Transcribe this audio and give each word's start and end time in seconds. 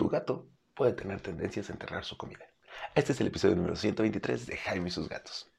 tu 0.00 0.08
gato 0.08 0.48
puede 0.74 0.94
tener 0.94 1.20
tendencias 1.20 1.68
a 1.68 1.74
enterrar 1.74 2.06
su 2.06 2.16
comida. 2.16 2.46
Este 2.94 3.12
es 3.12 3.20
el 3.20 3.26
episodio 3.26 3.54
número 3.54 3.76
123 3.76 4.46
de 4.46 4.56
Jaime 4.56 4.88
y 4.88 4.90
sus 4.90 5.10
gatos. 5.10 5.52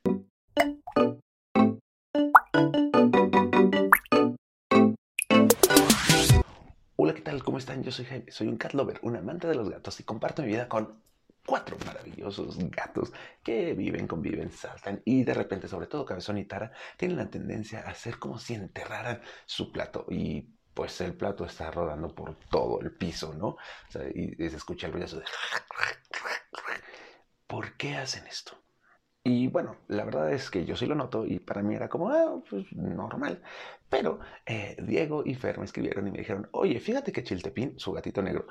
Hola, 6.96 7.14
¿qué 7.14 7.22
tal? 7.22 7.44
¿Cómo 7.44 7.60
están? 7.60 7.84
Yo 7.84 7.92
soy 7.92 8.06
Jaime, 8.06 8.32
soy 8.32 8.48
un 8.48 8.58
cat 8.58 8.74
lover, 8.74 9.00
un 9.04 9.16
amante 9.16 9.48
de 9.48 9.54
los 9.54 9.70
gatos 9.70 10.00
y 10.00 10.06
comparto 10.06 10.42
mi 10.42 10.48
vida 10.48 10.68
con 10.68 11.04
cuatro 11.46 11.78
maravillosos 11.86 12.58
gatos 12.72 13.14
que 13.44 13.76
viven, 13.76 14.08
conviven, 14.08 14.50
saltan 14.50 15.04
y 15.06 15.24
de 15.24 15.36
repente, 15.36 15.68
sobre 15.68 15.86
todo 15.86 16.04
Cabezón 16.04 16.40
y 16.40 16.46
Tara, 16.46 16.72
tienen 16.98 17.18
la 17.18 17.30
tendencia 17.30 17.82
a 17.82 17.92
hacer 17.92 18.18
como 18.18 18.40
si 18.40 18.56
enterraran 18.56 19.22
su 19.46 19.72
plato 19.72 20.08
y 20.10 20.50
pues 20.74 21.00
el 21.02 21.14
plato 21.14 21.46
está 21.46 21.72
rodando 21.72 22.14
por 22.14 22.36
todo 22.50 22.80
el 22.82 22.92
piso, 22.92 23.34
¿no? 23.34 23.58
y, 24.16 24.36
se 24.50 24.56
escucha 24.56 24.88
el 24.88 24.94
ruido 24.94 25.20
de... 25.20 25.26
¿Por 27.48 27.76
qué 27.78 27.96
hacen 27.96 28.26
esto? 28.28 28.58
Y 29.24 29.48
bueno, 29.48 29.78
la 29.88 30.04
verdad 30.06 30.32
es 30.32 30.50
que 30.50 30.66
yo 30.66 30.76
sí 30.76 30.86
lo 30.86 30.96
noto 30.96 31.26
y 31.26 31.40
para 31.40 31.62
mí 31.62 31.76
era 31.76 31.90
como, 31.90 32.10
ah, 32.10 32.42
pues 32.50 32.72
normal. 32.74 33.44
Pero 33.90 34.20
eh, 34.46 34.78
Diego 34.82 35.24
y 35.26 35.36
Fer 35.36 35.60
me 35.60 35.66
escribieron 35.66 36.08
y 36.08 36.12
me 36.12 36.20
dijeron, 36.20 36.50
oye, 36.54 36.80
fíjate 36.80 37.12
que 37.12 37.24
Chiltepín, 37.24 37.78
su 37.78 37.92
gatito 37.92 38.22
negro, 38.22 38.48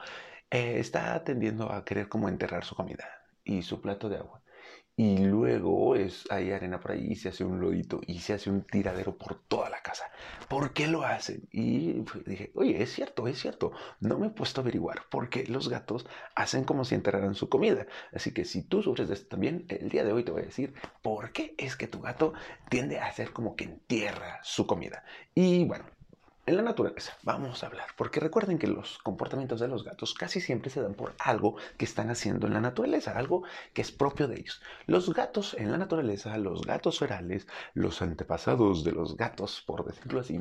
eh, 0.51 0.79
está 0.79 1.25
tendiendo 1.25 1.73
a 1.73 1.85
querer 1.85 2.09
como 2.09 2.29
enterrar 2.29 2.65
su 2.65 2.77
comida 2.77 3.09
y 3.43 3.63
su 3.63 3.81
plato 3.81 4.09
de 4.09 4.19
agua 4.19 4.43
y 5.01 5.17
luego 5.17 5.97
es, 5.97 6.31
hay 6.31 6.53
arena 6.53 6.79
por 6.79 6.93
ahí 6.93 7.13
y 7.13 7.17
se 7.17 7.31
hace 7.31 7.43
un 7.43 7.59
lodito 7.59 8.03
y 8.07 8.19
se 8.19 8.35
hace 8.35 8.51
un 8.51 8.61
tiradero 8.61 9.17
por 9.17 9.35
toda 9.35 9.71
la 9.71 9.81
casa. 9.81 10.05
¿Por 10.47 10.75
qué 10.75 10.89
lo 10.89 11.05
hacen? 11.05 11.49
Y 11.51 12.05
dije, 12.27 12.53
oye, 12.55 12.83
es 12.83 12.93
cierto, 12.93 13.27
es 13.27 13.41
cierto. 13.41 13.73
No 14.01 14.19
me 14.19 14.27
he 14.27 14.31
puesto 14.31 14.61
a 14.61 14.63
averiguar 14.63 15.05
por 15.11 15.31
qué 15.31 15.47
los 15.47 15.71
gatos 15.71 16.05
hacen 16.35 16.65
como 16.65 16.85
si 16.85 16.97
enterraran 16.97 17.35
su 17.35 17.49
comida. 17.49 17.87
Así 18.13 18.35
que 18.35 18.45
si 18.45 18.63
tú 18.63 18.83
sufres 18.83 19.09
de 19.09 19.15
esto 19.15 19.29
también, 19.29 19.65
el 19.69 19.89
día 19.89 20.05
de 20.05 20.13
hoy 20.13 20.23
te 20.23 20.33
voy 20.33 20.43
a 20.43 20.45
decir 20.45 20.75
por 21.01 21.33
qué 21.33 21.55
es 21.57 21.77
que 21.77 21.89
tu 21.89 22.03
gato 22.03 22.35
tiende 22.69 22.99
a 22.99 23.07
hacer 23.07 23.33
como 23.33 23.57
que 23.57 23.65
entierra 23.65 24.39
su 24.43 24.67
comida. 24.67 25.03
Y 25.35 25.65
bueno, 25.65 25.87
en 26.51 26.57
la 26.57 26.63
naturaleza, 26.63 27.17
vamos 27.23 27.63
a 27.63 27.69
hablar, 27.69 27.87
porque 27.97 28.21
recuerden 28.21 28.59
que 28.59 28.67
los 28.67 28.99
comportamientos 28.99 29.61
de 29.61 29.69
los 29.69 29.85
gatos 29.85 30.15
casi 30.15 30.41
siempre 30.41 30.71
se 30.71 30.83
dan 30.83 30.95
por 30.95 31.15
algo 31.19 31.57
que 31.79 31.85
están 31.85 32.11
haciendo 32.11 32.47
en 32.47 32.55
la 32.55 32.61
naturaleza, 32.61 33.17
algo 33.17 33.45
que 33.73 33.83
es 33.83 33.93
propio 33.93 34.29
de 34.29 34.41
ellos. 34.41 34.61
Los 34.87 35.15
gatos 35.15 35.55
en 35.55 35.71
la 35.71 35.79
naturaleza, 35.79 36.37
los 36.39 36.63
gatos 36.63 36.99
ferales, 36.99 37.47
los 37.75 38.03
antepasados 38.03 38.85
de 38.85 38.93
los 38.93 39.17
gatos, 39.17 39.63
por 39.65 39.85
decirlo 39.85 40.21
así, 40.21 40.41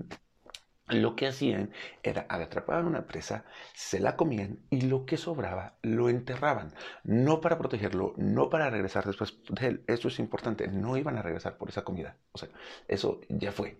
lo 0.87 1.15
que 1.15 1.27
hacían 1.27 1.71
era 2.01 2.25
atrapaban 2.29 2.87
una 2.87 3.05
presa, 3.05 3.45
se 3.73 3.99
la 3.99 4.15
comían 4.15 4.59
y 4.71 4.81
lo 4.81 5.05
que 5.05 5.17
sobraba 5.17 5.77
lo 5.83 6.09
enterraban. 6.09 6.73
No 7.03 7.41
para 7.41 7.59
protegerlo, 7.59 8.13
no 8.17 8.49
para 8.49 8.69
regresar 8.71 9.05
después 9.05 9.37
de 9.49 9.67
él. 9.67 9.83
Esto 9.87 10.07
es 10.07 10.17
importante, 10.19 10.67
no 10.67 10.97
iban 10.97 11.17
a 11.17 11.21
regresar 11.21 11.57
por 11.57 11.69
esa 11.69 11.83
comida. 11.83 12.17
O 12.31 12.39
sea, 12.39 12.49
eso 12.87 13.21
ya 13.29 13.51
fue. 13.51 13.79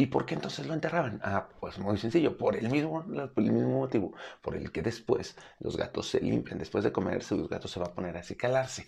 ¿Y 0.00 0.06
por 0.06 0.24
qué 0.26 0.34
entonces 0.34 0.64
lo 0.68 0.74
enterraban? 0.74 1.20
Ah, 1.24 1.48
pues 1.58 1.76
muy 1.78 1.98
sencillo, 1.98 2.38
por 2.38 2.54
el 2.54 2.70
mismo, 2.70 3.04
el 3.36 3.52
mismo 3.52 3.80
motivo, 3.80 4.14
por 4.40 4.54
el 4.54 4.70
que 4.70 4.80
después 4.80 5.36
los 5.58 5.76
gatos 5.76 6.08
se 6.08 6.20
limpian, 6.20 6.58
después 6.58 6.84
de 6.84 6.92
comerse, 6.92 7.36
los 7.36 7.48
gatos 7.48 7.72
se 7.72 7.80
va 7.80 7.86
a 7.86 7.94
poner 7.94 8.16
a 8.16 8.22
calarse 8.36 8.86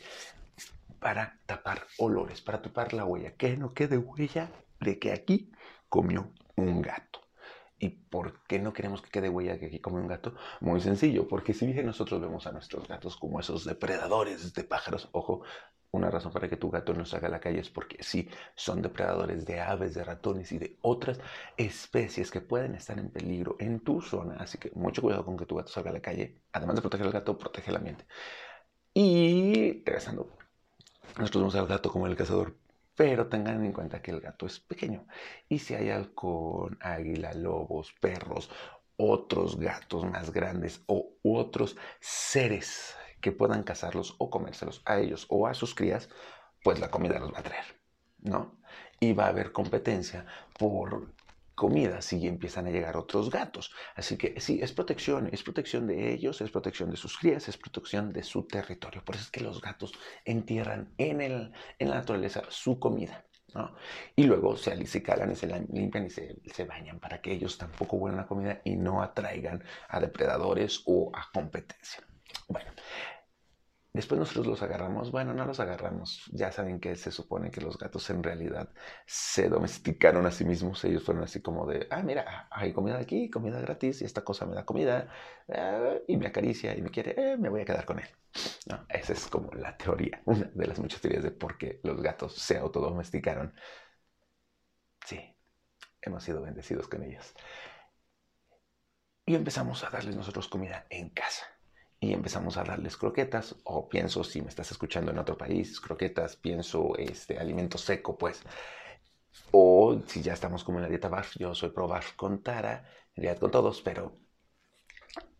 para 1.01 1.37
tapar 1.47 1.83
olores, 1.99 2.41
para 2.41 2.63
tapar 2.63 2.93
la 2.93 3.05
huella, 3.05 3.33
que 3.33 3.57
no 3.57 3.75
quede 3.75 3.99
huella 3.99 4.53
de 4.79 5.01
que 5.01 5.13
aquí 5.13 5.51
comió 5.89 6.31
un 6.55 6.81
gato. 6.81 7.20
¿Y 7.81 7.89
por 7.89 8.45
qué 8.45 8.59
no 8.59 8.73
queremos 8.75 9.01
que 9.03 9.11
quede 9.11 9.31
huella 9.31 9.59
que 9.59 9.67
aquí 9.67 9.81
come 9.81 10.01
un 10.01 10.07
gato? 10.07 10.35
Muy 10.61 10.81
sencillo, 10.83 11.27
porque 11.27 11.55
si 11.55 11.67
bien 11.67 11.87
nosotros 11.87 12.21
vemos 12.21 12.47
a 12.47 12.53
nuestros 12.53 12.87
gatos 12.87 13.17
como 13.17 13.41
esos 13.41 13.65
depredadores 13.65 14.53
de 14.53 14.65
pájaros, 14.65 15.09
ojo, 15.13 15.43
una 15.93 16.11
razón 16.11 16.31
para 16.31 16.49
que 16.49 16.57
tu 16.59 16.71
gato 16.71 16.93
no 16.95 17.05
salga 17.07 17.29
a 17.29 17.31
la 17.31 17.41
calle 17.41 17.61
es 17.61 17.71
porque 17.71 18.03
sí, 18.03 18.29
son 18.55 18.83
depredadores 18.83 19.47
de 19.47 19.61
aves, 19.61 19.95
de 19.95 20.05
ratones 20.05 20.53
y 20.53 20.59
de 20.59 20.79
otras 20.83 21.21
especies 21.57 22.31
que 22.31 22.43
pueden 22.43 22.75
estar 22.75 22.99
en 22.99 23.11
peligro 23.11 23.57
en 23.59 23.81
tu 23.81 24.01
zona. 24.03 24.37
Así 24.39 24.59
que 24.59 24.71
mucho 24.75 25.01
cuidado 25.03 25.25
con 25.25 25.37
que 25.39 25.47
tu 25.47 25.57
gato 25.57 25.71
salga 25.73 25.91
a 25.91 25.95
la 25.95 26.03
calle. 26.03 26.43
Además 26.53 26.77
de 26.77 26.83
proteger 26.83 27.07
al 27.07 27.13
gato, 27.13 27.39
protege 27.39 27.71
el 27.71 27.77
ambiente. 27.79 28.05
Y 28.95 29.83
regresando, 29.85 30.37
nosotros 31.19 31.43
vemos 31.43 31.55
al 31.57 31.67
gato 31.67 31.91
como 31.91 32.07
el 32.07 32.17
cazador, 32.17 32.57
pero 32.95 33.29
tengan 33.29 33.65
en 33.65 33.73
cuenta 33.73 34.03
que 34.03 34.11
el 34.11 34.21
gato 34.21 34.47
es 34.47 34.61
pequeño. 34.61 35.07
Y 35.49 35.59
si 35.59 35.75
hay 35.75 35.91
halcón, 35.91 36.79
águila, 36.81 37.33
lobos, 37.33 37.93
perros, 38.01 38.51
otros 38.97 39.59
gatos 39.59 40.05
más 40.05 40.31
grandes 40.31 40.83
o 40.87 41.15
otros 41.23 41.77
seres 42.01 42.95
que 43.21 43.33
puedan 43.33 43.63
cazarlos 43.63 44.15
o 44.19 44.31
comérselos 44.31 44.83
a 44.85 44.99
ellos 44.99 45.27
o 45.29 45.47
a 45.47 45.55
sus 45.55 45.75
crías, 45.75 46.09
pues 46.63 46.79
la 46.81 46.91
comida 46.91 47.19
los 47.19 47.33
va 47.33 47.39
a 47.39 47.43
traer, 47.43 47.65
¿no? 48.19 48.59
Y 48.99 49.15
va 49.15 49.27
a 49.27 49.29
haber 49.29 49.53
competencia 49.53 50.27
por 50.59 51.15
comida 51.61 52.01
si 52.01 52.27
empiezan 52.27 52.67
a 52.69 52.71
llegar 52.71 52.97
otros 52.97 53.29
gatos. 53.29 53.71
Así 53.95 54.17
que 54.17 54.41
sí, 54.41 54.61
es 54.63 54.73
protección, 54.73 55.29
es 55.31 55.43
protección 55.43 55.87
de 55.87 56.11
ellos, 56.11 56.41
es 56.41 56.51
protección 56.51 56.91
de 56.91 56.97
sus 56.97 57.19
crías, 57.19 57.51
es 57.51 57.59
protección 57.59 58.15
de 58.15 58.23
su 58.23 58.45
territorio. 58.45 59.05
Por 59.05 59.17
eso 59.17 59.25
es 59.25 59.31
que 59.31 59.43
los 59.43 59.61
gatos 59.61 59.93
entierran 60.25 60.95
en, 60.97 61.21
el, 61.21 61.53
en 61.79 61.91
la 61.91 61.97
naturaleza 61.97 62.45
su 62.49 62.79
comida. 62.79 63.27
¿no? 63.55 63.75
Y 64.17 64.25
luego 64.25 64.57
se, 64.57 64.87
se 64.87 65.03
cagan 65.03 65.33
y 65.33 65.37
se 65.37 65.49
limpian 65.49 66.07
y 66.07 66.11
se, 66.11 66.37
se, 66.51 66.65
bañan 66.65 66.99
para 66.99 67.21
que 67.21 67.33
ellos 67.33 67.59
tampoco 67.59 67.99
vuelvan 67.99 68.23
la 68.23 68.27
comida 68.27 68.63
y 68.65 68.77
no 68.77 69.03
atraigan 69.03 69.63
a 69.89 70.01
depredadores 70.01 70.83
o 70.87 71.11
a 71.13 71.31
competencia. 71.31 72.03
Bueno, 72.49 72.71
Después 73.93 74.21
nosotros 74.21 74.47
los 74.47 74.63
agarramos, 74.63 75.11
bueno, 75.11 75.35
no 75.35 75.45
los 75.45 75.59
agarramos, 75.59 76.23
ya 76.33 76.53
saben 76.53 76.79
que 76.79 76.95
se 76.95 77.11
supone 77.11 77.51
que 77.51 77.61
los 77.61 77.77
gatos 77.77 78.09
en 78.11 78.23
realidad 78.23 78.69
se 79.05 79.49
domesticaron 79.49 80.25
a 80.27 80.31
sí 80.31 80.45
mismos, 80.45 80.85
ellos 80.85 81.03
fueron 81.03 81.25
así 81.25 81.43
como 81.43 81.67
de, 81.67 81.89
ah, 81.91 82.03
mira, 82.03 82.47
hay 82.53 82.73
comida 82.73 82.99
aquí, 82.99 83.29
comida 83.29 83.61
gratis, 83.61 84.01
y 84.03 84.05
esta 84.05 84.23
cosa 84.23 84.47
me 84.47 84.55
da 84.55 84.65
comida, 84.65 85.09
eh, 85.49 86.05
y 86.07 86.17
me 86.17 86.29
acaricia 86.29 86.77
y 86.77 86.83
me 86.83 86.91
quiere, 86.91 87.15
eh, 87.33 87.37
me 87.37 87.49
voy 87.49 87.63
a 87.63 87.65
quedar 87.65 87.85
con 87.85 87.99
él. 87.99 88.07
No, 88.67 88.87
esa 88.89 89.13
es 89.13 89.27
como 89.27 89.51
la 89.55 89.77
teoría, 89.77 90.23
una 90.27 90.45
de 90.55 90.67
las 90.69 90.79
muchas 90.79 91.01
teorías 91.01 91.25
de 91.25 91.33
por 91.33 91.59
qué 91.59 91.81
los 91.83 92.01
gatos 92.01 92.35
se 92.37 92.59
autodomesticaron. 92.59 93.53
Sí, 95.07 95.21
hemos 96.03 96.25
sido 96.25 96.43
bendecidos 96.43 96.89
con 96.89 97.03
ellos. 97.05 97.35
Y 99.25 99.35
empezamos 99.35 99.83
a 99.83 99.89
darles 99.91 100.15
nosotros 100.15 100.47
comida 100.49 100.87
en 100.91 101.09
casa 101.11 101.47
y 102.01 102.15
empezamos 102.15 102.57
a 102.57 102.65
darles 102.65 102.97
croquetas 102.97 103.57
o 103.65 103.89
pienso 103.89 104.25
si 104.25 104.41
me 104.41 104.49
estás 104.49 104.71
escuchando 104.71 105.11
en 105.13 105.19
otro 105.19 105.37
país, 105.37 105.81
croquetas, 105.81 106.37
pienso 106.37 106.97
este 106.97 107.39
alimento 107.39 107.77
seco 107.77 108.17
pues. 108.17 108.43
O 109.53 110.01
si 110.07 110.23
ya 110.23 110.33
estamos 110.33 110.65
como 110.65 110.79
en 110.79 110.85
la 110.85 110.89
dieta 110.89 111.09
BARF, 111.09 111.37
yo 111.39 111.55
soy 111.55 111.71
pro 111.71 111.87
BARF 111.87 112.15
con 112.17 112.43
Tara, 112.43 112.85
en 113.15 113.23
realidad 113.23 113.41
con 113.41 113.51
todos, 113.51 113.83
pero 113.83 114.17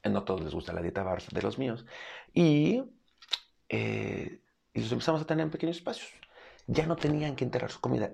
no 0.05 0.25
todos 0.25 0.43
les 0.43 0.55
gusta 0.55 0.73
la 0.73 0.83
dieta 0.83 1.03
BARF 1.03 1.29
de 1.31 1.43
los 1.43 1.59
míos. 1.59 1.87
Y, 2.35 2.83
eh, 3.69 4.43
y 4.75 4.81
los 4.81 4.93
empezamos 4.93 5.23
a 5.23 5.27
tener 5.27 5.45
en 5.45 5.51
pequeños 5.51 5.79
espacios. 5.79 6.11
Ya 6.67 6.87
no 6.87 6.97
tenían 6.97 7.37
que 7.37 7.45
enterrar 7.45 7.71
su 7.71 7.81
comida 7.81 8.13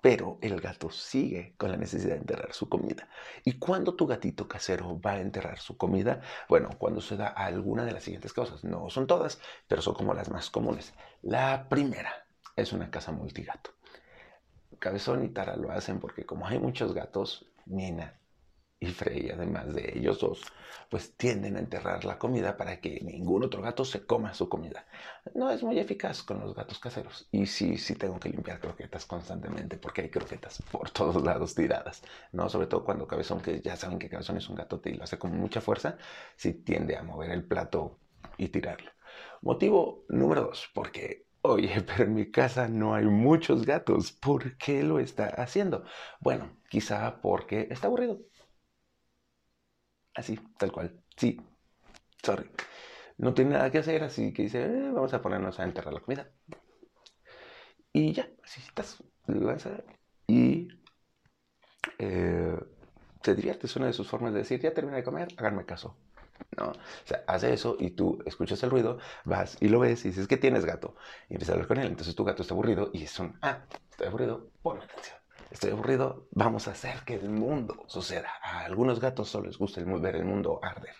pero 0.00 0.38
el 0.40 0.60
gato 0.60 0.90
sigue 0.90 1.54
con 1.56 1.70
la 1.70 1.76
necesidad 1.76 2.14
de 2.14 2.20
enterrar 2.20 2.52
su 2.52 2.68
comida. 2.68 3.08
¿Y 3.44 3.58
cuando 3.58 3.94
tu 3.94 4.06
gatito 4.06 4.48
casero 4.48 5.00
va 5.00 5.12
a 5.12 5.20
enterrar 5.20 5.58
su 5.58 5.76
comida? 5.76 6.20
Bueno, 6.48 6.70
cuando 6.78 7.00
se 7.00 7.16
da 7.16 7.28
alguna 7.28 7.84
de 7.84 7.92
las 7.92 8.04
siguientes 8.04 8.32
cosas. 8.32 8.64
No 8.64 8.90
son 8.90 9.06
todas, 9.06 9.40
pero 9.68 9.82
son 9.82 9.94
como 9.94 10.14
las 10.14 10.30
más 10.30 10.50
comunes. 10.50 10.94
La 11.22 11.68
primera 11.68 12.26
es 12.56 12.72
una 12.72 12.90
casa 12.90 13.12
multigato. 13.12 13.70
Cabezón 14.78 15.24
y 15.24 15.28
Tara 15.28 15.56
lo 15.56 15.70
hacen 15.72 16.00
porque 16.00 16.24
como 16.24 16.46
hay 16.46 16.58
muchos 16.58 16.94
gatos, 16.94 17.46
Nina 17.66 18.19
y 18.80 18.86
Frey, 18.86 19.30
además 19.30 19.74
de 19.74 19.92
ellos 19.98 20.18
dos, 20.18 20.40
pues 20.88 21.14
tienden 21.16 21.56
a 21.56 21.58
enterrar 21.60 22.04
la 22.06 22.18
comida 22.18 22.56
para 22.56 22.80
que 22.80 23.00
ningún 23.02 23.44
otro 23.44 23.60
gato 23.60 23.84
se 23.84 24.06
coma 24.06 24.32
su 24.32 24.48
comida. 24.48 24.86
No 25.34 25.50
es 25.50 25.62
muy 25.62 25.78
eficaz 25.78 26.22
con 26.22 26.40
los 26.40 26.54
gatos 26.54 26.78
caseros. 26.78 27.28
Y 27.30 27.44
sí, 27.46 27.76
sí 27.76 27.94
tengo 27.94 28.18
que 28.18 28.30
limpiar 28.30 28.58
croquetas 28.58 29.04
constantemente 29.04 29.76
porque 29.76 30.00
hay 30.02 30.08
croquetas 30.10 30.62
por 30.72 30.90
todos 30.90 31.22
lados 31.22 31.54
tiradas, 31.54 32.02
¿no? 32.32 32.48
Sobre 32.48 32.66
todo 32.68 32.82
cuando 32.82 33.06
Cabezón, 33.06 33.42
que 33.42 33.60
ya 33.60 33.76
saben 33.76 33.98
que 33.98 34.08
Cabezón 34.08 34.38
es 34.38 34.48
un 34.48 34.56
gato 34.56 34.80
y 34.86 34.94
lo 34.94 35.04
hace 35.04 35.18
con 35.18 35.36
mucha 35.36 35.60
fuerza, 35.60 35.98
sí 36.36 36.54
tiende 36.54 36.96
a 36.96 37.02
mover 37.02 37.30
el 37.32 37.44
plato 37.44 37.98
y 38.38 38.48
tirarlo. 38.48 38.90
Motivo 39.42 40.04
número 40.08 40.42
dos, 40.42 40.70
porque 40.72 41.26
Oye, 41.42 41.80
pero 41.86 42.04
en 42.04 42.14
mi 42.14 42.30
casa 42.30 42.68
no 42.68 42.94
hay 42.94 43.04
muchos 43.06 43.64
gatos. 43.64 44.12
¿Por 44.12 44.56
qué 44.58 44.82
lo 44.82 44.98
está 44.98 45.26
haciendo? 45.26 45.84
Bueno, 46.20 46.56
quizá 46.68 47.20
porque 47.22 47.68
está 47.70 47.86
aburrido. 47.86 48.20
Así, 50.20 50.38
tal 50.58 50.70
cual. 50.70 51.02
Sí, 51.16 51.40
sorry. 52.22 52.50
No 53.18 53.34
tiene 53.34 53.52
nada 53.52 53.70
que 53.70 53.78
hacer, 53.78 54.04
así 54.04 54.32
que 54.34 54.42
dice, 54.44 54.64
eh, 54.64 54.90
vamos 54.92 55.14
a 55.14 55.22
ponernos 55.22 55.58
a 55.60 55.64
enterrar 55.64 55.94
la 55.94 56.00
comida. 56.00 56.30
Y 57.92 58.12
ya, 58.12 58.28
así 58.42 58.60
estás. 58.60 59.02
Y 60.26 60.68
eh, 61.98 62.58
se 63.22 63.34
divierte. 63.34 63.66
Es 63.66 63.76
una 63.76 63.86
de 63.86 63.92
sus 63.92 64.08
formas 64.08 64.32
de 64.32 64.40
decir, 64.40 64.60
ya 64.60 64.72
terminé 64.74 64.98
de 64.98 65.04
comer, 65.04 65.28
háganme 65.36 65.64
caso. 65.66 65.96
¿no? 66.56 66.70
O 66.70 66.74
sea, 67.06 67.24
hace 67.26 67.52
eso 67.52 67.76
y 67.78 67.90
tú 67.90 68.18
escuchas 68.26 68.62
el 68.62 68.70
ruido, 68.70 68.98
vas 69.24 69.58
y 69.60 69.68
lo 69.68 69.80
ves 69.80 70.04
y 70.04 70.08
dices 70.08 70.28
que 70.28 70.36
tienes 70.38 70.64
gato. 70.64 70.96
Y 71.28 71.34
empiezas 71.34 71.50
a 71.50 71.52
hablar 71.54 71.68
con 71.68 71.78
él. 71.78 71.88
Entonces 71.88 72.14
tu 72.14 72.24
gato 72.24 72.42
está 72.42 72.54
aburrido 72.54 72.90
y 72.94 73.04
es 73.04 73.18
un, 73.20 73.38
ah, 73.42 73.66
estoy 73.90 74.08
aburrido, 74.08 74.50
ponme 74.62 74.84
atención. 74.84 75.19
Estoy 75.50 75.72
aburrido, 75.72 76.28
vamos 76.30 76.68
a 76.68 76.70
hacer 76.70 77.00
que 77.04 77.14
el 77.14 77.28
mundo 77.28 77.82
suceda. 77.88 78.30
A 78.40 78.60
algunos 78.60 79.00
gatos 79.00 79.30
solo 79.30 79.48
les 79.48 79.58
gusta 79.58 79.82
ver 79.82 80.14
el 80.14 80.24
mundo 80.24 80.60
arder. 80.62 80.94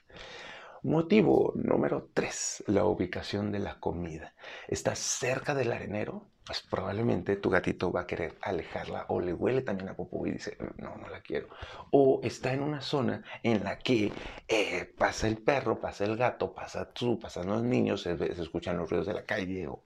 Motivo 0.82 1.52
número 1.54 2.08
3, 2.14 2.64
la 2.66 2.84
ubicación 2.84 3.52
de 3.52 3.60
la 3.60 3.78
comida. 3.78 4.34
Está 4.66 4.96
cerca 4.96 5.54
del 5.54 5.72
arenero, 5.72 6.26
pues 6.50 6.62
probablemente 6.62 7.36
tu 7.36 7.48
gatito 7.48 7.92
va 7.92 8.00
a 8.00 8.06
querer 8.08 8.36
alejarla 8.42 9.04
o 9.06 9.20
le 9.20 9.32
huele 9.32 9.62
también 9.62 9.88
a 9.88 9.94
popó 9.94 10.26
y 10.26 10.32
dice, 10.32 10.56
no, 10.78 10.96
no 10.96 11.08
la 11.08 11.20
quiero. 11.20 11.48
O 11.92 12.20
está 12.24 12.52
en 12.52 12.60
una 12.60 12.80
zona 12.80 13.22
en 13.44 13.62
la 13.62 13.78
que 13.78 14.12
eh, 14.48 14.92
pasa 14.98 15.28
el 15.28 15.38
perro, 15.38 15.80
pasa 15.80 16.04
el 16.06 16.16
gato, 16.16 16.52
pasa 16.52 16.92
tú, 16.92 17.20
pasan 17.20 17.46
los 17.46 17.62
niños, 17.62 18.02
se, 18.02 18.18
se, 18.18 18.42
escuchan 18.42 18.78
los 18.78 18.90
ruidos 18.90 19.06
de 19.06 19.14
la 19.14 19.24
calle, 19.24 19.68
o 19.68 19.84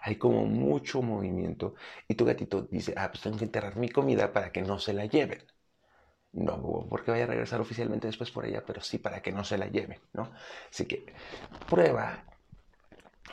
hay 0.00 0.16
como 0.16 0.46
mucho 0.46 1.02
movimiento 1.02 1.74
y 2.08 2.14
tu 2.14 2.24
gatito 2.24 2.62
dice, 2.62 2.94
ah, 2.96 3.10
pues 3.10 3.22
tengo 3.22 3.36
que 3.36 3.44
enterrar 3.44 3.76
mi 3.76 3.90
comida 3.90 4.32
para 4.32 4.50
que 4.50 4.62
no 4.62 4.78
se 4.78 4.94
la 4.94 5.04
lleven. 5.04 5.44
No 6.32 6.86
porque 6.88 7.10
vaya 7.10 7.24
a 7.24 7.26
regresar 7.26 7.60
oficialmente 7.60 8.06
después 8.06 8.30
por 8.30 8.46
ella, 8.46 8.64
pero 8.64 8.80
sí 8.80 8.96
para 8.96 9.20
que 9.20 9.32
no 9.32 9.44
se 9.44 9.58
la 9.58 9.66
lleven, 9.66 10.00
¿no? 10.14 10.32
Así 10.70 10.86
que 10.86 11.12
prueba. 11.68 12.24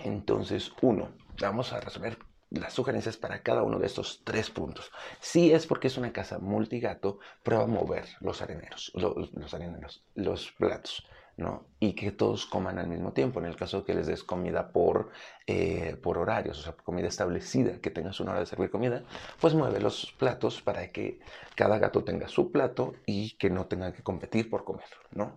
Entonces, 0.02 0.74
uno, 0.82 1.14
vamos 1.40 1.72
a 1.72 1.80
resolver 1.80 2.18
las 2.54 2.74
sugerencias 2.74 3.18
para 3.18 3.42
cada 3.42 3.64
uno 3.64 3.80
de 3.80 3.88
estos 3.88 4.22
tres 4.24 4.50
puntos. 4.50 4.92
Si 5.20 5.52
es 5.52 5.66
porque 5.68 5.88
es 5.88 5.98
una 5.98 6.14
casa 6.14 6.40
multigato, 6.40 7.20
prueba 7.42 7.64
a 7.64 7.68
mover 7.68 8.06
los 8.22 8.42
areneros, 8.42 8.92
los, 8.96 9.54
areneros, 9.54 10.04
los 10.16 10.52
platos. 10.52 11.06
¿no? 11.36 11.66
Y 11.80 11.94
que 11.94 12.12
todos 12.12 12.46
coman 12.46 12.78
al 12.78 12.86
mismo 12.86 13.12
tiempo. 13.12 13.40
En 13.40 13.48
el 13.48 13.56
caso 13.56 13.84
que 13.84 13.96
les 13.96 14.06
des 14.06 14.24
comida 14.24 14.72
por, 14.72 15.10
eh, 15.48 15.98
por 16.04 16.20
horarios, 16.20 16.60
o 16.60 16.62
sea, 16.62 16.74
comida 16.74 17.08
establecida, 17.08 17.82
que 17.82 17.90
tengas 17.90 18.20
una 18.20 18.32
hora 18.32 18.42
de 18.42 18.46
servir 18.46 18.70
comida, 18.70 19.04
pues 19.42 19.56
mueve 19.56 19.80
los 19.80 20.14
platos 20.20 20.62
para 20.62 20.90
que 20.90 21.20
cada 21.56 21.80
gato 21.80 22.04
tenga 22.04 22.28
su 22.28 22.52
plato 22.52 22.94
y 23.08 23.36
que 23.38 23.50
no 23.50 23.66
tenga 23.66 23.92
que 23.94 24.04
competir 24.04 24.48
por 24.48 24.64
comer, 24.64 24.86
¿no? 25.10 25.34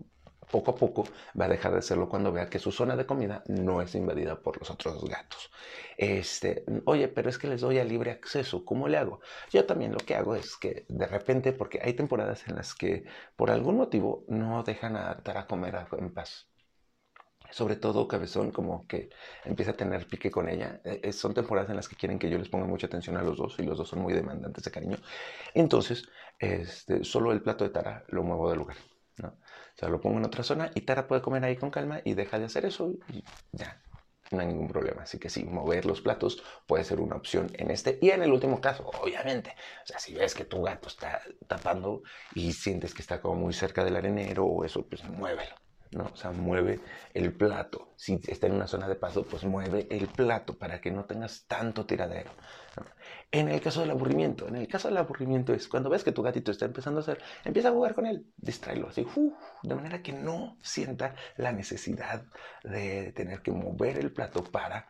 Poco 0.51 0.73
a 0.73 0.75
poco 0.77 1.05
va 1.39 1.47
a 1.47 1.49
dejar 1.49 1.73
de 1.73 1.79
hacerlo 1.79 2.09
cuando 2.09 2.33
vea 2.33 2.49
que 2.49 2.59
su 2.59 2.73
zona 2.73 2.97
de 2.97 3.07
comida 3.07 3.43
no 3.49 3.83
es 3.83 3.95
invadida 3.95 4.41
por 4.41 4.59
los 4.59 4.71
otros 4.71 5.05
gatos. 5.05 5.51
Este, 5.97 6.65
oye, 6.85 7.09
pero 7.09 7.29
es 7.31 7.39
que 7.39 7.49
les 7.49 7.61
doy 7.61 7.79
a 7.79 7.85
libre 7.85 8.11
acceso, 8.11 8.65
¿cómo 8.65 8.89
le 8.89 8.99
hago? 8.99 9.21
Yo 9.51 9.65
también 9.67 9.93
lo 9.93 9.99
que 9.99 10.15
hago 10.15 10.35
es 10.37 10.57
que 10.57 10.85
de 10.89 11.07
repente, 11.07 11.53
porque 11.53 11.81
hay 11.83 11.95
temporadas 11.95 12.47
en 12.49 12.57
las 12.57 12.75
que 12.75 13.05
por 13.37 13.51
algún 13.51 13.77
motivo 13.77 14.25
no 14.29 14.63
dejan 14.63 14.97
a 14.97 15.23
Tara 15.23 15.47
comer 15.47 15.87
en 15.99 16.13
paz. 16.13 16.49
Sobre 17.51 17.77
todo 17.77 18.09
Cabezón 18.09 18.51
como 18.51 18.87
que 18.87 19.11
empieza 19.45 19.71
a 19.73 19.77
tener 19.77 20.07
pique 20.09 20.31
con 20.31 20.49
ella. 20.49 20.81
E, 20.85 21.01
e, 21.05 21.13
son 21.13 21.33
temporadas 21.35 21.71
en 21.71 21.77
las 21.77 21.89
que 21.89 21.97
quieren 21.97 22.19
que 22.19 22.29
yo 22.29 22.39
les 22.39 22.49
ponga 22.49 22.67
mucha 22.67 22.87
atención 22.87 23.17
a 23.17 23.23
los 23.23 23.37
dos 23.39 23.59
y 23.59 23.63
los 23.63 23.79
dos 23.79 23.89
son 23.89 24.01
muy 24.01 24.13
demandantes 24.15 24.65
de 24.65 24.71
cariño. 24.71 24.99
Entonces, 25.55 26.09
este, 26.39 27.05
solo 27.05 27.33
el 27.33 27.43
plato 27.43 27.65
de 27.65 27.71
Tara 27.71 28.05
lo 28.09 28.23
muevo 28.25 28.51
del 28.51 28.59
lugar. 28.59 28.77
O 29.23 29.79
sea, 29.79 29.89
lo 29.89 30.01
pongo 30.01 30.19
en 30.19 30.27
otra 30.27 30.43
zona 30.43 30.71
y 30.75 30.83
Tara 30.83 31.07
puede 31.07 31.23
comer 31.23 31.45
ahí 31.45 31.57
con 31.57 31.71
calma 31.71 32.01
y 32.05 32.15
deja 32.15 32.39
de 32.39 32.47
hacer 32.47 32.65
eso 32.67 32.93
y 33.09 33.25
ya, 33.53 33.83
no 34.31 34.41
hay 34.41 34.47
ningún 34.47 34.69
problema. 34.69 35.03
Así 35.03 35.19
que 35.19 35.31
sí, 35.31 35.45
mover 35.45 35.87
los 35.87 36.01
platos 36.01 36.43
puede 36.67 36.85
ser 36.85 37.01
una 37.01 37.17
opción 37.17 37.51
en 37.55 37.71
este 37.71 37.99
y 38.01 38.11
en 38.11 38.23
el 38.23 38.33
último 38.33 38.61
caso, 38.61 38.85
obviamente. 39.03 39.55
O 39.83 39.87
sea, 39.87 39.99
si 39.99 40.15
ves 40.15 40.35
que 40.35 40.45
tu 40.45 40.63
gato 40.63 40.89
está 40.89 41.23
tapando 41.47 42.03
y 42.35 42.53
sientes 42.53 42.95
que 42.95 43.03
está 43.03 43.21
como 43.21 43.37
muy 43.37 43.53
cerca 43.53 43.85
del 43.85 43.97
arenero 43.97 44.45
o 44.45 44.65
eso, 44.65 44.87
pues 44.87 45.05
muévelo. 45.05 45.66
¿No? 45.97 46.11
O 46.13 46.17
sea, 46.17 46.31
mueve 46.31 46.81
el 47.15 47.33
plato. 47.33 47.93
Si 47.97 48.21
está 48.29 48.47
en 48.47 48.55
una 48.55 48.67
zona 48.67 48.89
de 48.89 48.95
paso, 48.95 49.25
pues 49.25 49.45
mueve 49.45 49.87
el 49.91 50.07
plato 50.09 50.59
para 50.59 50.81
que 50.81 50.91
no 50.91 51.05
tengas 51.05 51.47
tanto 51.47 51.87
tiradero. 51.87 52.31
En 53.31 53.49
el 53.49 53.61
caso 53.61 53.81
del 53.81 53.91
aburrimiento, 53.91 54.47
en 54.49 54.57
el 54.57 54.69
caso 54.69 54.89
del 54.89 54.99
aburrimiento 54.99 55.53
es 55.55 55.69
cuando 55.69 55.91
ves 55.91 56.05
que 56.05 56.13
tu 56.13 56.23
gatito 56.23 56.51
está 56.51 56.67
empezando 56.67 57.01
a 57.01 57.03
hacer, 57.03 57.19
empieza 57.45 57.69
a 57.69 57.73
jugar 57.73 57.95
con 57.95 58.07
él, 58.07 58.27
distráelo 58.37 58.89
así, 58.89 59.07
de 59.63 59.75
manera 59.75 60.03
que 60.03 60.13
no 60.13 60.59
sienta 60.63 61.15
la 61.37 61.53
necesidad 61.53 62.25
de 62.63 63.13
tener 63.13 63.43
que 63.43 63.53
mover 63.53 63.99
el 63.99 64.13
plato 64.13 64.45
para 64.45 64.89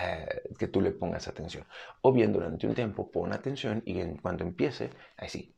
eh, 0.00 0.42
que 0.58 0.68
tú 0.68 0.80
le 0.80 0.92
pongas 0.92 1.28
atención. 1.28 1.64
O 2.02 2.12
bien 2.12 2.32
durante 2.32 2.66
un 2.66 2.74
tiempo 2.74 3.10
pon 3.10 3.32
atención 3.32 3.82
y 3.84 4.16
cuando 4.18 4.44
empiece, 4.44 4.90
ahí 5.16 5.28
sí, 5.28 5.56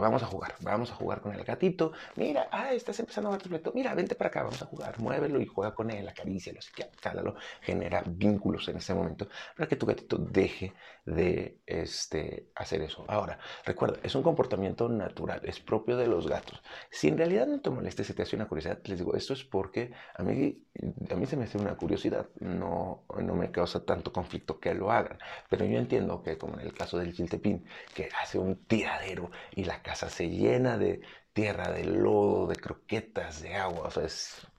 vamos 0.00 0.22
a 0.22 0.26
jugar, 0.26 0.54
vamos 0.60 0.90
a 0.90 0.94
jugar 0.94 1.20
con 1.20 1.32
el 1.34 1.44
gatito. 1.44 1.92
Mira, 2.16 2.48
ah, 2.50 2.72
estás 2.72 2.98
empezando 3.00 3.32
a 3.32 3.38
ver 3.38 3.62
tu. 3.62 3.72
Mira, 3.74 3.94
vente 3.94 4.14
para 4.14 4.28
acá, 4.28 4.42
vamos 4.42 4.62
a 4.62 4.66
jugar. 4.66 4.98
Muévelo 5.00 5.40
y 5.40 5.46
juega 5.46 5.74
con 5.74 5.90
él, 5.90 6.08
acarícialo, 6.08 6.58
así 6.58 6.72
que 6.72 6.88
cálalo. 7.00 7.34
Genera 7.60 8.02
vínculos 8.06 8.68
en 8.68 8.76
ese 8.78 8.94
momento 8.94 9.28
para 9.56 9.68
que 9.68 9.76
tu 9.76 9.86
gatito 9.86 10.16
deje 10.18 10.72
de 11.04 11.60
este, 11.66 12.50
hacer 12.54 12.82
eso. 12.82 13.04
Ahora, 13.08 13.38
recuerda, 13.64 13.98
es 14.02 14.14
un 14.14 14.22
comportamiento 14.22 14.88
natural, 14.88 15.40
es 15.44 15.60
propio 15.60 15.96
de 15.96 16.06
los 16.06 16.26
gatos. 16.28 16.62
Si 16.90 17.08
en 17.08 17.18
realidad 17.18 17.46
no 17.46 17.60
te 17.60 17.70
molesta, 17.70 18.04
si 18.04 18.12
te 18.14 18.22
hace 18.22 18.36
una 18.36 18.48
curiosidad, 18.48 18.78
les 18.84 18.98
digo, 18.98 19.14
esto 19.14 19.32
es 19.32 19.44
porque 19.44 19.92
a 20.14 20.22
mí, 20.22 20.64
a 21.10 21.14
mí 21.14 21.26
se 21.26 21.36
me 21.36 21.44
hace 21.44 21.58
una 21.58 21.76
curiosidad, 21.76 22.28
no, 22.38 23.04
no 23.18 23.34
me 23.34 23.50
causa 23.50 23.84
tanto 23.84 24.12
conflicto 24.12 24.60
que 24.60 24.74
lo 24.74 24.90
hagan. 24.90 25.18
Pero 25.48 25.64
yo 25.64 25.78
entiendo 25.78 26.22
que, 26.22 26.38
como 26.38 26.54
en 26.54 26.66
el 26.66 26.74
caso 26.74 26.98
del 26.98 27.14
chiltepín, 27.14 27.64
que 27.94 28.08
hace 28.20 28.38
un 28.38 28.56
tiradero 28.66 29.30
y 29.54 29.64
la 29.64 29.82
casa 29.90 30.08
se 30.08 30.30
llena 30.30 30.78
de 30.78 31.00
tierra, 31.32 31.72
de 31.72 31.84
lodo, 31.84 32.46
de 32.46 32.54
croquetas, 32.54 33.42
de 33.42 33.56
agua. 33.56 33.88
O 33.88 33.90
sea, 33.90 34.06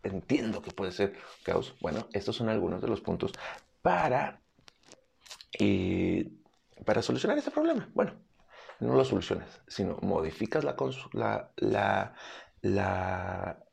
entiendo 0.03 0.61
que 0.61 0.71
puede 0.71 0.91
ser 0.91 1.13
caos. 1.43 1.73
Bueno, 1.79 2.07
estos 2.11 2.35
son 2.35 2.49
algunos 2.49 2.81
de 2.81 2.89
los 2.89 2.99
puntos 2.99 3.31
para, 3.81 4.41
eh, 5.57 6.29
para 6.85 7.01
solucionar 7.01 7.37
este 7.37 7.49
problema. 7.49 7.89
Bueno, 7.93 8.13
no 8.81 8.93
lo 8.93 9.05
solucionas, 9.05 9.61
sino 9.67 9.97
modificas 10.01 10.65
la, 10.65 10.75
la, 11.13 12.13
la, 12.61 13.63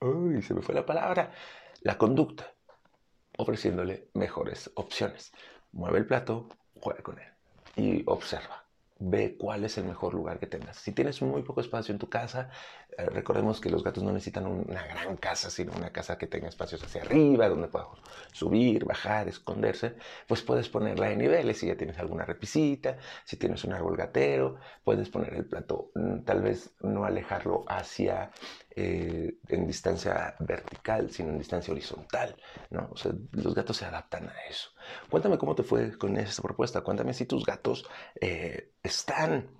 se 0.00 0.54
me 0.54 0.62
fue 0.62 0.74
la 0.74 0.86
palabra, 0.86 1.32
la 1.82 1.98
conducta, 1.98 2.50
ofreciéndole 3.36 4.08
mejores 4.14 4.70
opciones. 4.74 5.32
Mueve 5.72 5.98
el 5.98 6.06
plato, 6.06 6.48
juega 6.80 7.02
con 7.02 7.18
él 7.18 7.28
y 7.76 8.02
observa 8.06 8.67
ve 8.98 9.36
cuál 9.38 9.64
es 9.64 9.78
el 9.78 9.84
mejor 9.84 10.14
lugar 10.14 10.38
que 10.38 10.46
tengas. 10.46 10.76
Si 10.78 10.92
tienes 10.92 11.22
muy 11.22 11.42
poco 11.42 11.60
espacio 11.60 11.92
en 11.92 11.98
tu 11.98 12.08
casa, 12.08 12.50
recordemos 13.06 13.60
que 13.60 13.70
los 13.70 13.84
gatos 13.84 14.02
no 14.02 14.12
necesitan 14.12 14.46
una 14.46 14.84
gran 14.86 15.16
casa, 15.16 15.50
sino 15.50 15.72
una 15.72 15.90
casa 15.90 16.18
que 16.18 16.26
tenga 16.26 16.48
espacios 16.48 16.82
hacia 16.82 17.02
arriba, 17.02 17.48
donde 17.48 17.68
puedas 17.68 17.88
subir, 18.32 18.84
bajar, 18.84 19.28
esconderse, 19.28 19.94
pues 20.26 20.42
puedes 20.42 20.68
ponerla 20.68 21.10
en 21.10 21.18
niveles. 21.18 21.58
Si 21.58 21.66
ya 21.66 21.76
tienes 21.76 21.98
alguna 21.98 22.24
repisita, 22.24 22.98
si 23.24 23.36
tienes 23.36 23.64
un 23.64 23.72
árbol 23.72 23.96
gatero, 23.96 24.56
puedes 24.82 25.08
poner 25.08 25.34
el 25.34 25.46
plato, 25.46 25.90
mm, 25.94 26.24
tal 26.24 26.42
vez 26.42 26.72
no 26.80 27.04
alejarlo 27.04 27.64
hacia 27.68 28.32
eh, 28.74 29.38
en 29.48 29.66
distancia 29.66 30.34
vertical, 30.40 31.10
sino 31.10 31.30
en 31.30 31.38
distancia 31.38 31.72
horizontal, 31.72 32.36
¿no? 32.70 32.90
Los 33.32 33.54
gatos 33.54 33.76
se 33.76 33.84
adaptan 33.84 34.28
a 34.28 34.34
eso. 34.48 34.70
Cuéntame 35.10 35.38
cómo 35.38 35.54
te 35.54 35.62
fue 35.62 35.96
con 35.98 36.16
esa 36.16 36.42
propuesta, 36.42 36.82
cuéntame 36.82 37.12
si 37.12 37.26
tus 37.26 37.44
gatos 37.44 37.88
eh, 38.20 38.72
están 38.82 39.57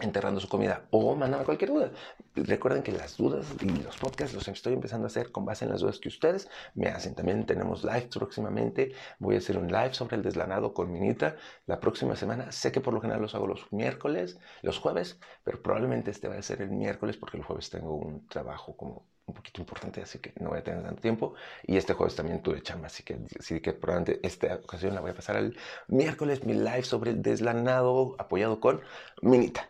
enterrando 0.00 0.40
su 0.40 0.48
comida 0.48 0.86
o 0.90 1.14
mándame 1.14 1.44
cualquier 1.44 1.70
duda. 1.70 1.90
Recuerden 2.34 2.82
que 2.82 2.92
las 2.92 3.16
dudas 3.16 3.46
y 3.60 3.68
los 3.82 3.96
podcasts 3.98 4.34
los 4.34 4.48
estoy 4.48 4.72
empezando 4.72 5.06
a 5.06 5.08
hacer 5.08 5.30
con 5.30 5.44
base 5.44 5.64
en 5.64 5.70
las 5.70 5.80
dudas 5.80 5.98
que 5.98 6.08
ustedes 6.08 6.48
me 6.74 6.88
hacen. 6.88 7.14
También 7.14 7.44
tenemos 7.44 7.84
live 7.84 8.08
próximamente. 8.12 8.92
Voy 9.18 9.34
a 9.34 9.38
hacer 9.38 9.58
un 9.58 9.68
live 9.68 9.92
sobre 9.94 10.16
el 10.16 10.22
deslanado 10.22 10.72
con 10.72 10.90
Minita 10.90 11.36
la 11.66 11.78
próxima 11.78 12.16
semana. 12.16 12.52
Sé 12.52 12.72
que 12.72 12.80
por 12.80 12.94
lo 12.94 13.00
general 13.00 13.22
los 13.22 13.34
hago 13.34 13.46
los 13.46 13.70
miércoles, 13.72 14.38
los 14.62 14.78
jueves, 14.78 15.18
pero 15.44 15.62
probablemente 15.62 16.10
este 16.10 16.28
va 16.28 16.36
a 16.36 16.42
ser 16.42 16.62
el 16.62 16.70
miércoles 16.70 17.16
porque 17.16 17.36
el 17.36 17.44
jueves 17.44 17.70
tengo 17.70 17.94
un 17.94 18.26
trabajo 18.28 18.76
como 18.76 19.06
un 19.26 19.34
poquito 19.34 19.60
importante, 19.60 20.02
así 20.02 20.18
que 20.18 20.32
no 20.40 20.50
voy 20.50 20.58
a 20.58 20.64
tener 20.64 20.82
tanto 20.82 21.00
tiempo. 21.00 21.34
Y 21.64 21.76
este 21.76 21.94
jueves 21.94 22.16
también 22.16 22.42
tuve 22.42 22.62
chamba, 22.62 22.86
así 22.86 23.02
que, 23.02 23.18
así 23.38 23.60
que 23.60 23.72
probablemente 23.72 24.26
esta 24.26 24.54
ocasión 24.56 24.94
la 24.94 25.00
voy 25.00 25.10
a 25.10 25.14
pasar 25.14 25.36
al 25.36 25.56
miércoles, 25.88 26.44
mi 26.44 26.54
live 26.54 26.84
sobre 26.84 27.12
el 27.12 27.22
deslanado 27.22 28.16
apoyado 28.18 28.60
con 28.60 28.80
Minita. 29.22 29.68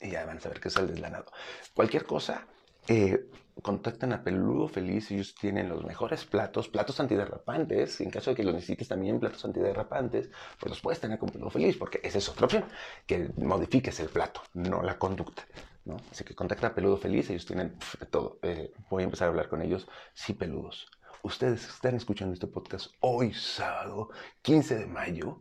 Y 0.00 0.10
ya 0.10 0.26
van 0.26 0.38
a 0.38 0.40
saber 0.40 0.60
qué 0.60 0.68
es 0.68 0.76
el 0.76 0.88
deslanado. 0.88 1.26
Cualquier 1.74 2.04
cosa, 2.04 2.46
eh, 2.88 3.26
a 3.64 4.22
Peludo 4.22 4.68
Feliz. 4.68 5.10
Ellos 5.10 5.34
tienen 5.34 5.68
los 5.68 5.84
mejores 5.84 6.24
platos, 6.24 6.68
platos 6.68 7.00
antiderrapantes. 7.00 8.00
En 8.00 8.10
caso 8.10 8.30
de 8.30 8.36
que 8.36 8.44
los 8.44 8.54
necesites 8.54 8.88
también, 8.88 9.18
platos 9.18 9.44
antiderrapantes, 9.44 10.30
pues 10.60 10.70
los 10.70 10.80
puedes 10.80 11.00
tener 11.00 11.18
con 11.18 11.30
Peludo 11.30 11.50
Feliz, 11.50 11.76
porque 11.76 12.00
esa 12.02 12.18
es 12.18 12.28
otra 12.28 12.44
opción, 12.46 12.64
que 13.06 13.30
modifiques 13.36 13.98
el 14.00 14.08
plato, 14.08 14.42
no 14.54 14.82
la 14.82 14.98
conducta. 14.98 15.44
¿No? 15.86 15.96
Así 16.10 16.24
que 16.24 16.34
contacta 16.34 16.68
a 16.68 16.74
Peludo 16.74 16.96
Feliz. 16.96 17.30
Ellos 17.30 17.46
tienen 17.46 17.76
todo. 18.10 18.38
Eh, 18.42 18.72
voy 18.90 19.02
a 19.02 19.04
empezar 19.04 19.26
a 19.26 19.30
hablar 19.30 19.48
con 19.48 19.62
ellos. 19.62 19.88
Sí, 20.12 20.34
peludos. 20.34 20.88
Ustedes 21.22 21.66
están 21.66 21.96
escuchando 21.96 22.34
este 22.34 22.46
podcast 22.46 22.92
hoy, 23.00 23.32
sábado 23.32 24.10
15 24.42 24.76
de 24.76 24.86
mayo. 24.86 25.40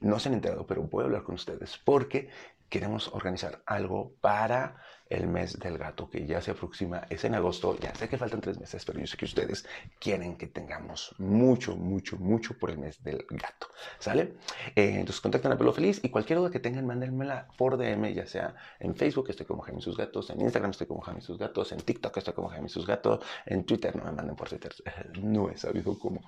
No 0.00 0.18
se 0.18 0.28
han 0.28 0.34
enterado, 0.34 0.66
pero 0.66 0.82
voy 0.82 1.02
a 1.02 1.06
hablar 1.06 1.22
con 1.24 1.34
ustedes 1.34 1.78
porque 1.84 2.28
queremos 2.68 3.08
organizar 3.08 3.62
algo 3.66 4.12
para 4.20 4.76
el 5.08 5.26
mes 5.26 5.58
del 5.58 5.78
gato 5.78 6.10
que 6.10 6.26
ya 6.26 6.40
se 6.40 6.50
aproxima. 6.50 7.06
Es 7.08 7.24
en 7.24 7.34
agosto, 7.34 7.76
ya 7.78 7.94
sé 7.94 8.08
que 8.08 8.18
faltan 8.18 8.40
tres 8.40 8.60
meses, 8.60 8.84
pero 8.84 9.00
yo 9.00 9.06
sé 9.06 9.16
que 9.16 9.24
ustedes 9.24 9.66
quieren 9.98 10.36
que 10.36 10.48
tengamos 10.48 11.14
mucho, 11.18 11.76
mucho, 11.76 12.18
mucho 12.18 12.58
por 12.58 12.70
el 12.70 12.78
mes 12.78 13.02
del 13.02 13.24
gato. 13.30 13.68
¿Sale? 13.98 14.34
Eh, 14.76 14.96
entonces 15.00 15.20
contacten 15.20 15.52
a 15.52 15.56
Pelo 15.56 15.72
Feliz 15.72 16.00
y 16.02 16.10
cualquier 16.10 16.40
duda 16.40 16.50
que 16.50 16.60
tengan, 16.60 16.86
mándenmela 16.86 17.48
por 17.56 17.78
DM, 17.78 18.12
ya 18.12 18.26
sea 18.26 18.54
en 18.78 18.94
Facebook, 18.94 19.30
estoy 19.30 19.46
como 19.46 19.62
Jaime 19.62 19.80
Sus 19.80 19.96
Gatos, 19.96 20.28
en 20.30 20.40
Instagram 20.40 20.70
estoy 20.70 20.86
como 20.86 21.00
Jaime 21.00 21.22
Sus 21.22 21.38
Gatos, 21.38 21.72
en 21.72 21.80
TikTok 21.80 22.16
estoy 22.18 22.34
como 22.34 22.48
Jaime 22.48 22.68
Sus 22.68 22.86
Gatos, 22.86 23.24
en 23.46 23.64
Twitter 23.64 23.96
no 23.96 24.04
me 24.04 24.12
manden 24.12 24.36
por 24.36 24.48
Twitter. 24.48 24.74
No 25.22 25.50
he 25.50 25.56
sabido 25.56 25.98
cómo 25.98 26.20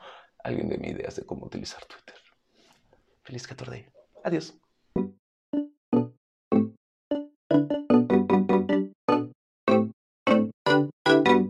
alguien 0.43 0.69
de 0.69 0.79
mi 0.79 0.89
idea 0.89 1.09
de 1.15 1.25
cómo 1.25 1.47
utilizar 1.47 1.85
Twitter. 1.85 2.30
Feliz 3.31 3.47
14. 3.47 3.87
Adiós. 4.25 4.61